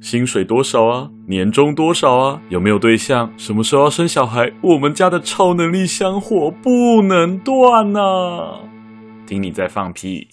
[0.00, 1.10] 薪水多少啊？
[1.28, 2.40] 年终多少啊？
[2.48, 3.30] 有没有对象？
[3.36, 4.50] 什么时候要生小孩？
[4.62, 8.60] 我们家的超能力香火不能断呐、啊！
[9.26, 10.26] 听你在放屁。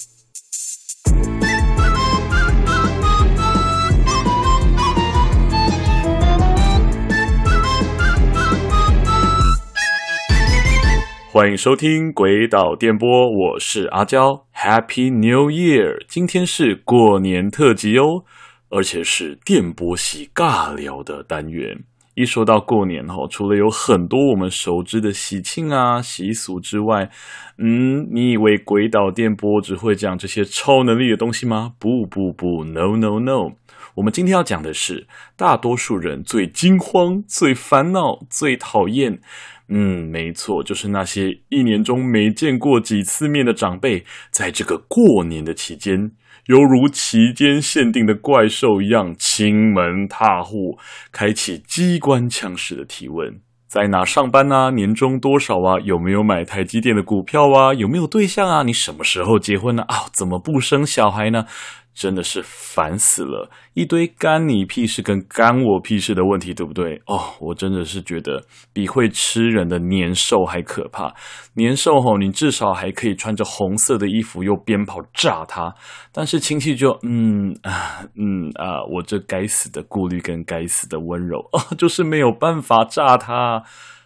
[11.33, 13.07] 欢迎收听《鬼岛电波》，
[13.53, 16.05] 我是阿娇，Happy New Year！
[16.07, 18.23] 今天是过年特辑哦。
[18.71, 21.83] 而且是电波系尬聊的单元。
[22.13, 27.09] 一说到过年哈，除了有很多我们熟知的喜庆啊习俗之外，
[27.57, 31.73] 嗯，你以为鬼岛电波只会讲这些超能力的东西吗？
[31.79, 33.53] 不不不，no no no！
[33.95, 39.21] 我们今天要讲的是大多数人最惊慌、最烦恼、最讨厌，
[39.69, 46.11] 嗯，没错，就是那些一年中没见过几次面的长辈，在这个过年的期间。
[46.47, 50.77] 犹如期间限定的怪兽一样，亲门踏户，
[51.11, 54.71] 开启机关枪式的提问：在哪上班啊？
[54.71, 55.79] 年终多少啊？
[55.83, 57.73] 有没有买台积电的股票啊？
[57.73, 58.63] 有没有对象啊？
[58.63, 59.83] 你什么时候结婚呢？
[59.83, 61.45] 啊，怎么不生小孩呢？
[61.93, 67.01] 真的是烦死了，一堆干你屁事跟干我屁事的问题，对不对？
[67.05, 71.13] 哦，我真的是觉得比会吃人的年兽还可怕。
[71.55, 75.75] 年兽吼，你至少还可以穿着红色的衣服，用鞭炮炸他。
[76.13, 83.63] 但是亲戚就嗯啊嗯啊，我这该死的顾虑跟该死的温柔啊，就是没有办法炸他。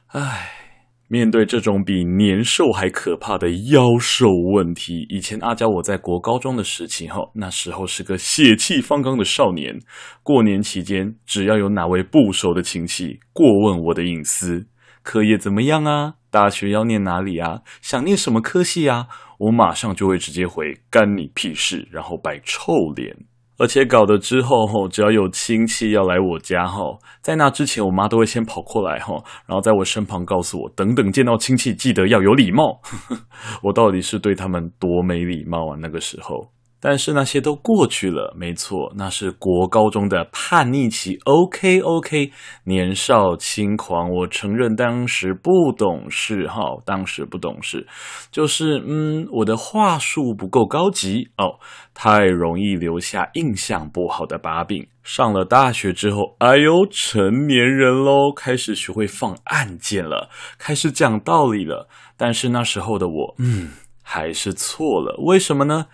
[0.08, 0.65] 唉。
[1.08, 9.80] 面对这种比年兽还可怕的妖兽问题，以前阿娇我在国高中的时期，哈，那时候是个血气方刚的少年。
[10.24, 14.66] 过年期间，只要有哪位不熟的亲戚过问我的隐私，
[15.04, 16.16] 课业怎么样啊？
[16.32, 17.62] 大学要念哪里啊？
[17.82, 19.08] 想念什么科系啊？
[19.38, 23.16] 我马上就会直接回干你屁事，然后摆臭脸。
[23.58, 32.82] 而且搞得之后吼，只要有亲戚要来我家吼，在那之前，我妈都会先跑过来吼，然后在我身旁告诉我，等等见到亲戚记得要有礼貌。
[33.64, 35.78] 我到底是对他们多没礼貌啊？
[35.80, 36.55] 那个时候。
[36.88, 41.18] 但是那些都过去了，没错，那是国高中的叛逆期。
[41.24, 42.32] OK OK，
[42.66, 47.88] 年少轻狂，我承认当时不懂事哈，当时不懂事，
[48.30, 51.58] 就是嗯，我的话术不够高级哦，
[51.96, 54.86] 太容易留下印象不好的把柄。
[55.02, 60.30] 上了大学之后，哎呦，成年人喽，开始学会放暗箭了，
[60.60, 61.90] 开始讲道理了。
[62.16, 63.72] 但是那时候的我，嗯，
[64.04, 65.16] 还是错了。
[65.26, 65.88] 为什么呢？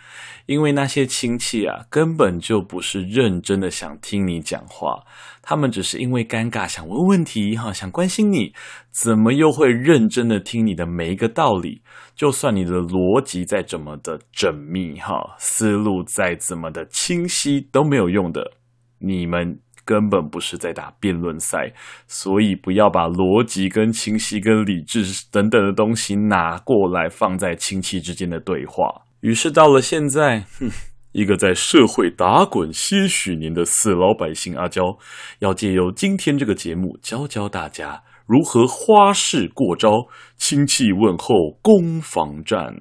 [0.46, 5.04] 因为那些亲戚啊，根本就不是认真的想听你讲话，
[5.42, 8.54] 他们只是因为尴尬想问问题哈，想关心你，
[8.92, 11.82] 怎么又会认真的听你的每一个道理？
[12.16, 18.52] 就算你的逻辑再怎么的缜密哈，思路再怎么的清晰都没有用的。
[19.00, 21.74] 你们根本不是在打辩论赛，
[22.08, 29.06] 所以不要把逻辑跟清晰跟理智等等的东西拿过来放在亲戚之间的对话。
[29.22, 30.70] 于是到了现在，哼，
[31.14, 34.98] 一个在社会打滚些许年的死老百姓阿娇，
[35.40, 42.76] 要借由今天这个节目教教大家如何花式过招，亲戚问候攻防战，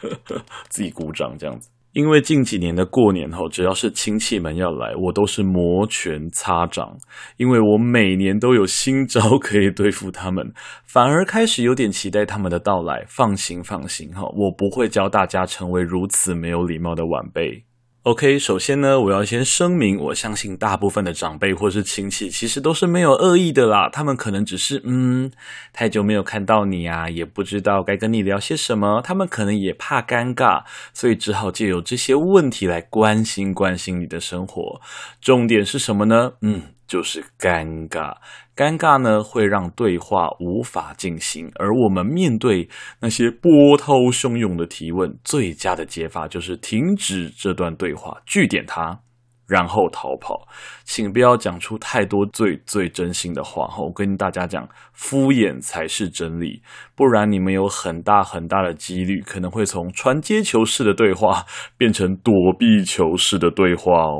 [0.68, 1.70] 自己鼓掌这样子。
[1.96, 6.94] 因为近几年的过年后，只要是亲戚们要来，我都是摩拳擦掌，
[7.38, 10.52] 因为我每年都有新招可以对付他们，
[10.84, 13.02] 反而开始有点期待他们的到来。
[13.08, 17.64] 放心，放心哈，我不会教大家成为如此没有礼貌的晚辈。
[18.06, 25.28] OK，首先呢，我要先声明，我相信大部分的长辈或是亲戚其实都是没有恶意的啦，他们可能只是嗯，
[25.72, 30.62] 太久没有看到你啊，也不知道该跟你聊些什么，他们可能也怕尴尬，
[30.94, 34.80] 所以只好借由这些问题来关心关心你的生活。
[35.20, 36.34] 重点是什么呢？
[36.42, 36.75] 嗯。
[36.86, 38.16] 就是尴尬，
[38.54, 42.68] 尴尬呢会让对话无法进行，而我们面对
[43.00, 49.00] 那些波涛汹涌的提问，最佳的解法就是停止这段对话，拒点它。
[49.46, 50.48] 然后逃跑，
[50.84, 53.68] 请不要讲出太多最最真心的话。
[53.78, 56.62] 我跟大家讲，敷衍才是真理，
[56.94, 61.44] 不然你们有很大很大的几率可能会从传接球式的对话
[61.78, 64.18] 变成躲避球式的对话哦。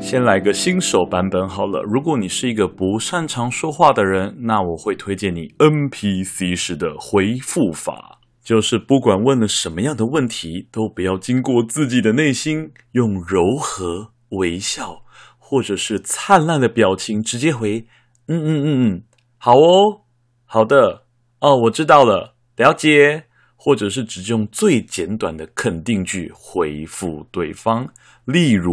[0.00, 14.12] 先来个新手版本好了，如果你是一个不擅长说话的人，那我会推荐你 NPC 式的回复法，就是不管问了什么样的问题，都不要经过自己的内心，用柔和。
[14.30, 15.02] 微笑，
[15.38, 17.86] 或者是灿烂的表情，直接回，
[18.28, 19.02] 嗯嗯嗯嗯，
[19.38, 20.02] 好哦，
[20.44, 21.04] 好的，
[21.40, 23.24] 哦，我知道了，了解。
[23.62, 27.86] 或者是只用最简短的肯定句回复对方。
[28.24, 28.72] 例如，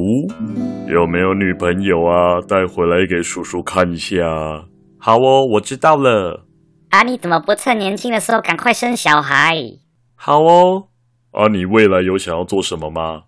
[0.87, 2.39] 有没有女朋友啊？
[2.39, 4.23] 带回来给叔叔看一下。
[4.97, 6.45] 好哦，我知道了。
[6.91, 9.57] 啊，你怎么不趁年轻的时候赶快生小孩？
[10.15, 10.87] 好哦。
[11.31, 13.23] 啊，你未来有想要做什么吗？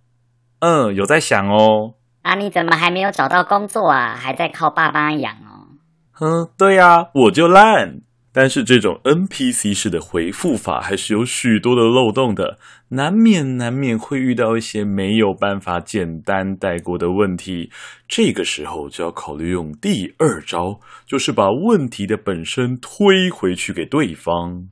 [0.60, 1.96] 嗯，有在想哦。
[2.30, 4.16] 啊，你怎么还没有找到工作啊？
[4.16, 5.74] 还在靠爸妈养哦。
[6.12, 8.02] 哼，对呀，我就烂。
[8.31, 12.60] 但是这种 NPC 式的回复法还是有许多的漏洞的，
[12.90, 17.72] 难免难免会遇到一些没有办法简单带过的问题。
[18.08, 24.68] 这个时候就要考虑用第二招，就是把问题的本身推回去给对方。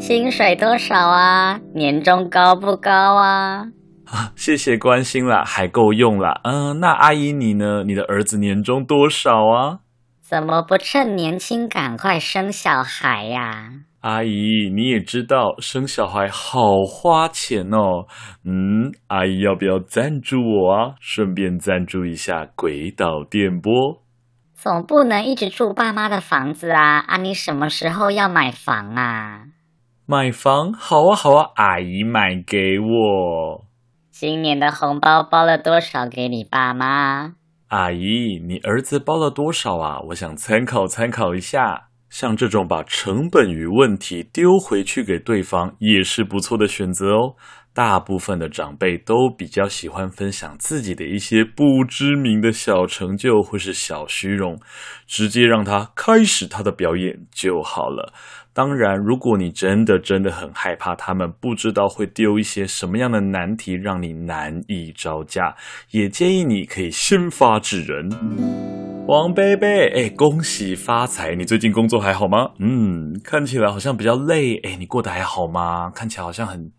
[0.00, 1.60] 薪水多少啊？
[1.74, 3.66] 年终高不高啊？
[4.10, 6.40] 啊， 谢谢关心啦，还够用啦。
[6.44, 7.84] 嗯，那阿姨你呢？
[7.84, 9.80] 你的儿子年终多少啊？
[10.20, 13.70] 怎么不趁年轻赶快生小孩呀？
[14.00, 18.06] 阿姨，你也知道生小孩好花钱哦。
[18.44, 20.94] 嗯，阿姨要不要赞助我啊？
[21.00, 24.02] 顺便赞助一下鬼岛电波。
[24.54, 26.98] 总不能一直住爸妈的房子啊！
[26.98, 29.44] 啊，你什么时候要买房啊？
[30.06, 30.72] 买房？
[30.72, 33.64] 好啊，好啊，阿姨买给我。
[34.20, 37.36] 今年的红包包了多少给你爸妈？
[37.68, 39.98] 阿姨，你儿子包了多少啊？
[40.08, 41.86] 我想参考参考一下。
[42.10, 47.34] 像这种把成本与问题丢回去给对方，也是不错的选择哦。
[47.72, 54.58] 大部分的长辈都比较喜欢分享自己的一些不知名的小成就或是小虚荣，
[55.06, 58.12] 直接让他开始他的表演就好了。
[58.52, 65.54] 当然，如果你真的真的很害怕他们不知道会丢一些什么样的难题让你难以招架，
[65.92, 68.10] 也建议你可以先发制人。
[69.06, 71.34] 王贝贝，哎，恭喜发财！
[71.34, 72.50] 你最近工作还好吗？
[72.58, 74.56] 嗯，看起来好像比较累。
[74.58, 75.90] 哎，你过得还好吗？
[75.94, 76.70] 看起来好像很……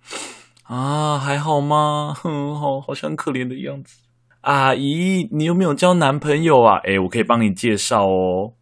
[0.63, 2.13] 啊，还好吗？
[2.15, 4.03] 哼，好，好像可怜的样子。
[4.41, 6.79] 阿姨，你有没有交男朋友啊？
[6.85, 8.53] 哎，我可以帮你介绍哦。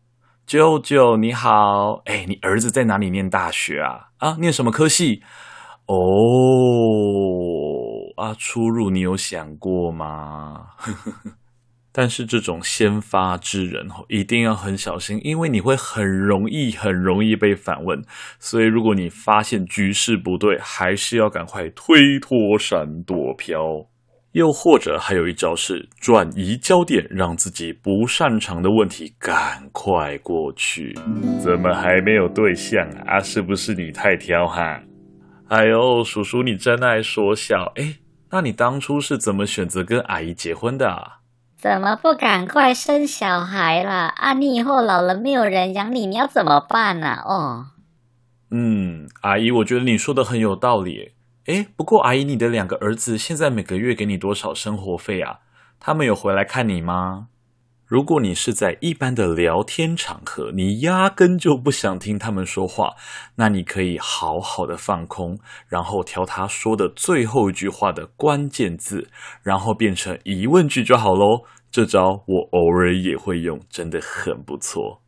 [0.49, 4.07] 舅舅你好，哎，你儿子在哪里念大学啊？
[4.17, 5.21] 啊，念什么科系？
[5.85, 5.93] 哦，
[8.17, 10.69] 啊，出入你有想过吗？
[11.93, 18.03] 但是这种先发制人哦，一定要很小心，因为你会很容易、很容易被反问。
[18.39, 23.85] 所以，如果你发现局势不对，还是要赶快推脱、闪躲、飘。
[24.33, 30.93] 又或者还有一招是转移焦点，让自己不擅长的问题赶快过去。
[31.39, 33.17] 怎么还没有对象啊？
[33.17, 34.81] 啊，是不是你太挑哈？
[35.47, 37.73] 哎呦，叔叔你真爱说笑。
[37.75, 37.95] 哎，
[38.31, 41.21] 那你当初是怎么选择跟阿姨结婚的啊？
[41.57, 44.13] 怎么不赶快生小孩啦？
[44.15, 47.15] 啊，你以后老了没有人养你，你要怎么办呢？
[47.25, 47.65] 哦，
[48.51, 51.13] 嗯，阿姨，我觉得你说的很有道理。
[51.45, 55.39] 诶，不过阿姨，你的两个儿子现在每个月给你多少生活费啊？
[55.79, 57.27] 他们有回来看你吗？
[57.87, 62.93] 如果你是在一般的聊天场合，你压根就不想听他们说话，
[63.35, 69.09] 那你可以好好的放空，然后挑他说的最后一句话的关键字，
[69.41, 71.45] 然后变成疑问句就好喽。
[71.71, 75.01] 这招我偶尔也会用，真的很不错。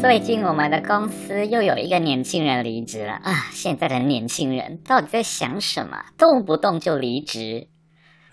[0.00, 3.46] 最近我们的公司又有一个年轻人离职了啊！
[3.52, 6.06] 现在的年轻人到底在想什么？
[6.18, 7.68] 动不动就离职？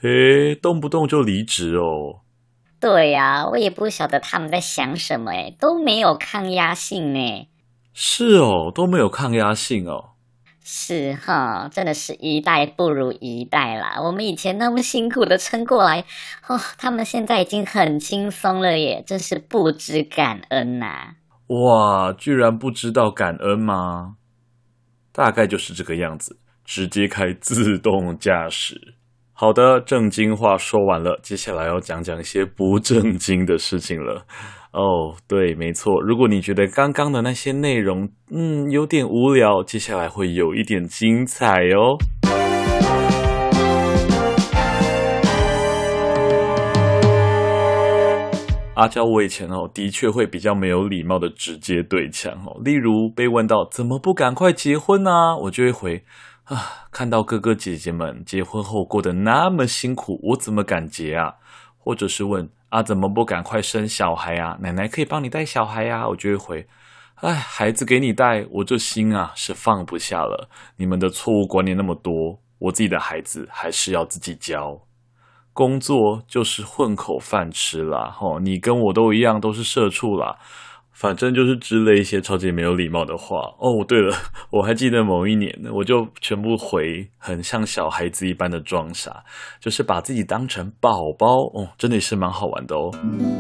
[0.02, 2.22] 诶，动不动就离职哦？
[2.80, 7.48] 对呀，我也不晓得他们在想什么，诶，都没有抗压性呢。
[7.94, 10.15] 是哦，都没有抗压性哦。
[10.68, 14.02] 是哈，真的是一代不如一代啦。
[14.02, 16.04] 我们以前那么辛苦的撑过来，
[16.48, 21.18] 哦，他们现在已经很轻松了耶，真是不知感恩呐、
[21.50, 24.16] 哇，居然不知道感恩吗？
[25.12, 28.96] 大概就是这个样子，直接开自动驾驶。
[29.34, 34.26] 好的，正经话说完了，接下来要讲讲一些不正经的事情了。
[34.76, 36.02] 哦，对，没错。
[36.02, 41.98] 如果你觉得刚刚的那些内容，嗯，有点无聊，接下来会有一点精彩哦。
[48.76, 52.60] 阿娇，我以前哦，的确会比较没有礼貌的直接对呛哦。
[52.62, 55.38] 例如被问到怎么不赶快结婚呢？
[55.44, 56.04] 我就会回
[56.44, 56.58] 啊，
[56.92, 61.36] 看到哥哥姐姐们结婚后过得那么辛苦，我怎么敢结啊？
[61.78, 62.50] 或者是问。
[62.70, 64.58] 啊，怎么不赶快生小孩啊？
[64.60, 66.08] 奶奶可以帮你带小孩呀。
[66.08, 66.68] 我就会回，
[67.16, 70.50] 哎，孩子给你带，我这心啊是放不下了。
[70.78, 74.82] 你们的错误观念那么多，我自己的孩子还是要自己教。
[75.54, 80.36] 工作就是混口饭吃啦，吼，你跟我都一样，都是社畜啦。
[80.96, 83.84] 反正就是之类一些超级没有礼貌的话哦。
[83.86, 84.16] 对了，
[84.50, 89.24] 我还记得某一年呢，我就全部回很像小孩子一般的装傻，
[89.60, 92.90] 就是把自己当成宝宝哦，真的是蛮好玩的哦。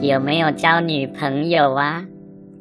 [0.01, 2.03] 有没有交女朋友啊？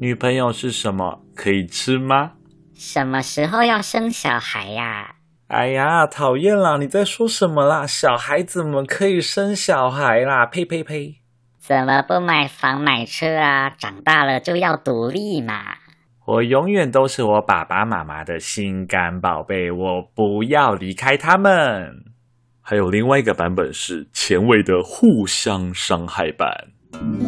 [0.01, 1.21] 女朋友是什么？
[1.35, 2.33] 可以吃吗？
[2.75, 5.17] 什么时候要生小孩呀？
[5.49, 6.79] 哎呀，讨厌啦！
[6.79, 7.87] 你在说什么啦？
[7.87, 10.47] 小孩怎么可以生小孩啦？
[10.47, 11.17] 呸呸呸！
[11.67, 13.71] 怎么不买房买车啊？
[13.71, 15.79] 长大了就要独立嘛！
[16.27, 22.05] 我永远都是我爸爸妈妈的心肝宝贝，我不要离开他们。
[22.61, 26.69] 还有另外一个版本是前卫的互相伤害版。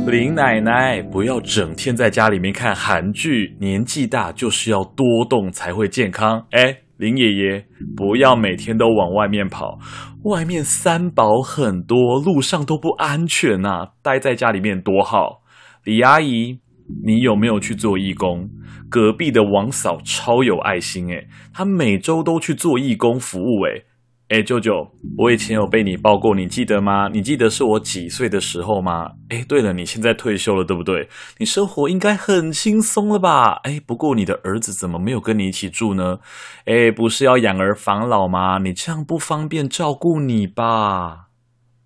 [0.07, 6.47] 林奶奶，不要整天在家里面看韩剧，年纪大就是要多动才会健康。
[6.51, 6.81] 哎。
[6.99, 9.79] 林爷爷，不要每天都往外面跑，
[10.25, 13.89] 外面三宝很多，路上都不安全呐、啊。
[14.03, 15.43] 待在家里面多好。
[15.85, 16.61] 李阿姨，
[17.05, 18.49] 你有没有去做义工？
[18.89, 23.85] 隔壁的王嫂超有爱心诶，她每周都去做义工服务诶。
[24.29, 27.09] 哎，舅舅，我以前有被你抱过，你记得吗？
[27.13, 29.13] 你记得是我几岁的时候吗？
[29.29, 31.09] 哎，对了，你现在退休了，对不对？
[31.39, 33.61] 你生活应该很轻松了吧？
[33.63, 36.19] 哎，不过你的儿子怎么没有跟你一起住呢？
[36.65, 38.59] 哎，不是要养儿防老吗？
[38.59, 41.26] 你这样不方便照顾你吧？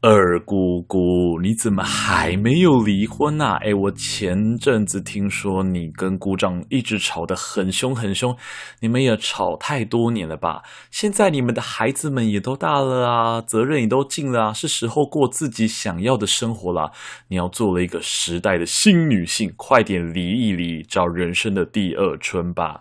[0.03, 3.59] 二姑姑，你怎么还没有离婚、啊？
[3.61, 8.35] 哎，我前阵子听说你跟姑丈一直吵得很凶很凶，
[8.81, 10.63] 你们也吵太多年了吧？
[10.91, 16.93] 现在你们的孩子们也都大了啊，责任也都尽了啊，是时候过自己想要的生活了。
[17.29, 22.81] 你要做了一个时代的新女性，快点离一离，找人生的第二春吧。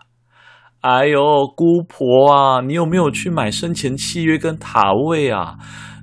[0.80, 5.58] 哎呦，姑婆啊，你有没有去买生前契约跟塔位啊？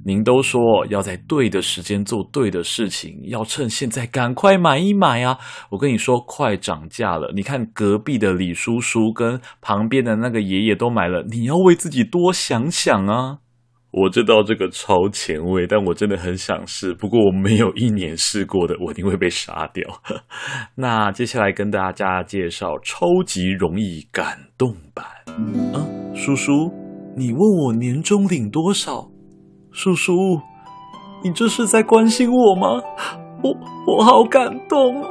[0.07, 5.37] 您都说要在对的时间做对的事情，要趁现在赶快买一买啊！
[5.71, 7.33] 我跟你说，快涨价了。
[7.35, 13.39] 你看隔壁的李叔叔跟旁边的那个爷爷都买了，你要为自己多想想啊！
[13.91, 16.95] 我知道这个超前卫，但我真的很想试。
[16.95, 19.85] 不过我没有一年试过的，我一定会被杀掉。
[20.77, 25.05] 那接下来跟大家介绍超级容易感动版。
[25.75, 25.83] 啊，
[26.15, 26.73] 叔叔，
[27.17, 29.11] 你问我年终领多少？
[29.77, 30.41] 叔叔，
[31.23, 32.81] 你这是在关心我吗？
[33.43, 33.55] 我
[33.87, 35.11] 我好感动啊，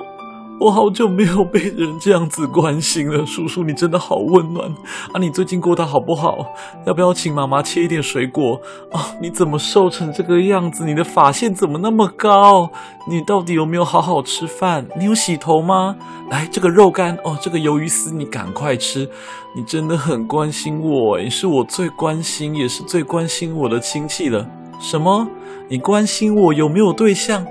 [0.58, 3.26] 我好久没有被人这样子关心了。
[3.26, 4.70] 叔叔，你真的好温暖
[5.12, 5.20] 啊！
[5.20, 6.38] 你最近过得好不好？
[6.86, 8.60] 要不要请妈妈切一点水果
[8.92, 9.12] 啊？
[9.22, 10.86] 你怎么瘦成这个样子？
[10.86, 12.70] 你的发线怎么那么高？
[13.08, 14.88] 你到底有没有好好吃饭？
[14.98, 15.98] 你有洗头吗？
[16.30, 19.10] 来，这个肉干哦，这个鱿鱼丝，你赶快吃。
[19.56, 24.48] 你真的很关心我，你是我最关心也是最关心我的亲戚了。
[24.80, 25.28] 什么？
[25.68, 27.46] 你关心我有没有对象？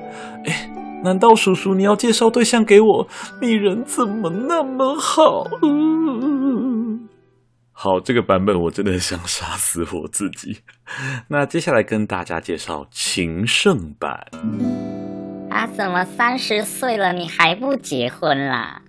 [0.47, 0.71] 哎，
[1.05, 3.09] 难道叔叔你要介绍对象给我？
[3.41, 5.47] 你人怎么那么好？
[5.63, 7.09] 嗯、
[7.73, 10.63] 好，这个版本我真的想杀死我自己。
[11.29, 14.27] 那接下来跟大家介绍情圣版。
[15.51, 18.83] 啊，怎么三十岁了你还不结婚啦？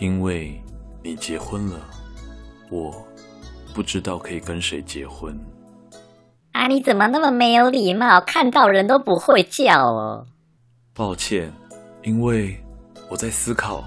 [0.00, 0.60] 因为
[1.04, 1.78] 你结婚了。
[2.70, 3.06] 我
[3.74, 5.38] 不知道可以跟谁结婚。
[6.52, 8.20] 啊，你怎么那么没有礼貌？
[8.20, 10.26] 看到人都不会叫哦。
[11.00, 11.50] 抱歉，
[12.02, 12.62] 因为
[13.08, 13.82] 我在思考，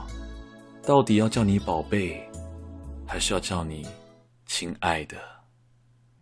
[0.82, 2.28] 到底要叫你宝贝，
[3.06, 3.88] 还是要叫你
[4.48, 5.16] 亲爱的？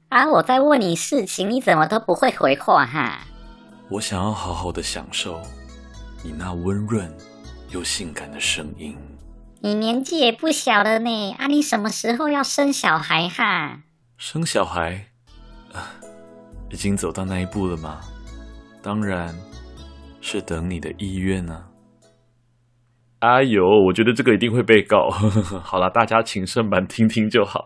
[0.09, 3.21] 啊，我在问你事情，你怎么都不会回话哈？
[3.89, 5.41] 我想要好好的享受
[6.25, 7.09] 你那温润
[7.69, 8.97] 又性感的声音。
[9.61, 13.83] 你年纪也不小了呢，啊，你什么时候要生小孩哈？
[14.17, 15.07] 生小孩，
[15.71, 15.95] 啊，
[16.69, 18.01] 已经走到那一步了吗？
[18.83, 19.33] 当然
[20.21, 21.65] 是等你的意愿呢。
[23.19, 25.09] 哎呦，我觉得这个一定会被告。
[25.63, 27.65] 好了，大家请圣版听听就好。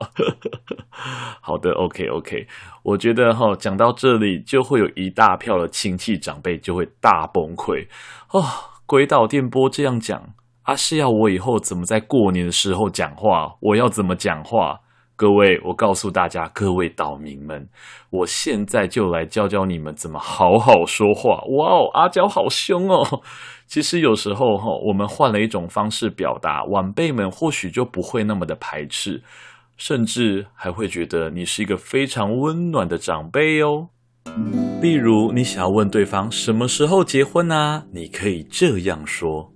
[1.40, 2.48] 好的，OK OK。
[2.84, 7.88] 我觉得哈，讲到这里就会有一大票的亲戚长辈就会大崩溃
[8.32, 8.44] 哦。
[8.86, 10.34] 鬼岛电波这样讲。
[10.64, 13.56] 啊，是要我以后怎么在过年的时候讲话？
[13.62, 14.82] 我要怎么讲话？
[15.18, 17.70] 各位，我告诉大家，各位岛民们，
[18.10, 21.42] 我现在就来教教你们怎么好好说话。
[21.56, 23.22] 哇哦，阿娇好凶哦！
[23.66, 29.24] 其实有时候哈，我们换了一种方式表达，晚辈们或许就不会那么的排斥，
[29.78, 33.88] 甚至还会觉得你是一个非常温暖的长辈哦。
[34.82, 37.86] 例如，你想要问对方什么时候结婚啊？
[37.94, 39.54] 你可以这样说。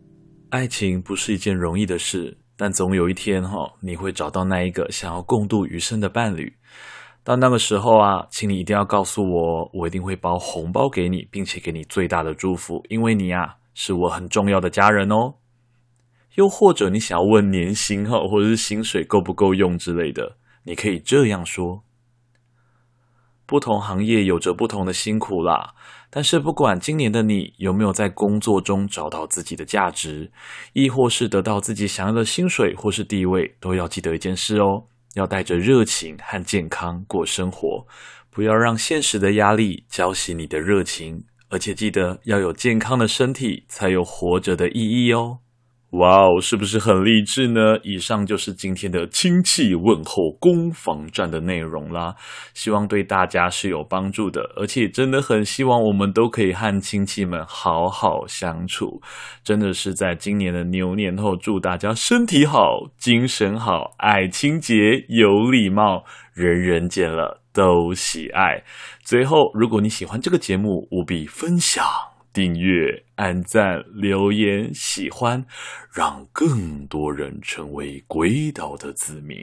[0.52, 6.58] 爱情不是一件容易的事，但总有一天哈，你会找到那一个想要共度余生的伴侣。
[7.24, 15.36] 到那个时候啊，请你一定要告诉我，我一定会包红包给你，并且给你最大的祝福，因为你啊，是我很重要的家人哦。
[16.36, 21.84] 又或者你想要问年薪哈，或者是薪水够不够用之类的，你可以这样说。
[23.46, 25.76] 不同行业有着不同的辛苦啦，
[26.12, 30.32] 但是不管今年的你有没有在工作中找到自己的价值，
[30.74, 37.86] 亦或是得到自己想要的薪水或是地位，都要记得一件事哦，要带着热情和健康过生活，
[38.32, 45.40] 不要让现实的压力浇熄你的热情，而且记得要有健康的身体，才有活着的意义哦。
[45.92, 47.80] 哇哦，是不是很励志呢？
[47.82, 52.14] 以上就是今天的亲戚问候攻防战的内容啦，
[52.54, 59.02] 希望对大家是有帮助的，而且真的很希望我们都可以和亲戚们好好相处。
[59.44, 64.76] 真的是在今年的牛年后，祝大家身体好、精神好、爱清洁、
[65.08, 66.04] 有礼貌，
[66.36, 68.64] 人人见了都喜爱。
[69.04, 71.84] 最后，如果你喜欢这个节目，务必分享。
[72.32, 75.46] 订阅、按赞、留言、喜欢，
[75.94, 79.38] 让更多人成为鬼岛的子民。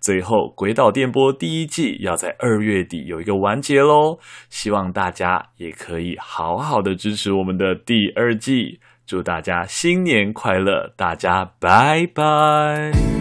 [0.00, 8.78] 最后，《鬼岛电波》第一季要在二月底有一个完结喽，希望大家也可以好好的支持我们的第二季。
[9.04, 13.17] 祝大家新年快乐，大家拜拜。